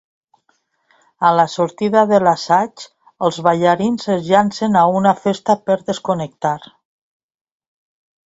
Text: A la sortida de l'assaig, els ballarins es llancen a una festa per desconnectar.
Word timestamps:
A 1.27 1.29
la 1.39 1.43
sortida 1.55 2.01
de 2.11 2.19
l'assaig, 2.27 2.85
els 3.27 3.37
ballarins 3.49 4.09
es 4.15 4.25
llancen 4.29 4.79
a 4.83 4.85
una 5.01 5.13
festa 5.27 5.57
per 5.67 5.77
desconnectar. 5.91 6.57